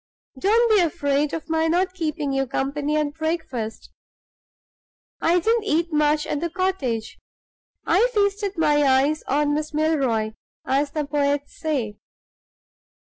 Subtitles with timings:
[0.39, 3.91] Don't be afraid of my not keeping you company at breakfast.
[5.21, 7.19] I didn't eat much at the cottage;
[7.85, 10.31] I feasted my eyes on Miss Milroy,
[10.65, 11.97] as the poets say.